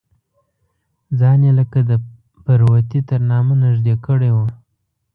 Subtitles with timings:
[1.19, 1.91] ځان یې لکه د
[2.45, 4.37] پروتې تر نامه نږدې کړی و.